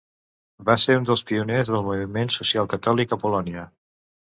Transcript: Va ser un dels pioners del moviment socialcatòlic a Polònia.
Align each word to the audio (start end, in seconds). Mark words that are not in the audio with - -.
Va 0.69 0.75
ser 0.83 0.95
un 1.01 1.05
dels 1.11 1.23
pioners 1.33 1.71
del 1.75 1.85
moviment 1.91 2.35
socialcatòlic 2.41 3.19
a 3.19 3.23
Polònia. 3.27 3.73